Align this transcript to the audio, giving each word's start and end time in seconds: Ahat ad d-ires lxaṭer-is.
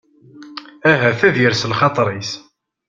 Ahat 0.91 1.19
ad 1.27 1.31
d-ires 1.35 1.61
lxaṭer-is. 1.71 2.31